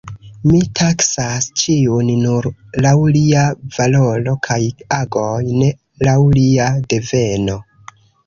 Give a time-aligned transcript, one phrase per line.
[0.51, 2.47] Mi taksas ĉiun nur
[2.85, 3.43] laŭ lia
[3.77, 4.59] valoro kaj
[4.99, 5.69] agoj, ne
[6.09, 7.61] laŭ lia deveno.